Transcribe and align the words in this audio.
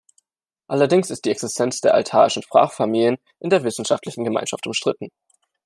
Allerdings 0.67 1.11
ist 1.11 1.25
die 1.25 1.29
Existenz 1.29 1.79
der 1.79 1.93
altaischen 1.93 2.41
Sprachfamilien 2.41 3.19
in 3.39 3.51
der 3.51 3.63
wissenschaftlichen 3.63 4.23
Gemeinschaft 4.23 4.65
umstritten. 4.65 5.09